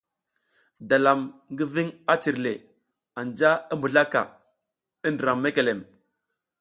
[0.93, 1.19] Dalam
[1.53, 2.53] ngi ving a cirle,
[3.19, 4.21] anja i mbizlaka
[5.07, 5.79] i ndram mekelem.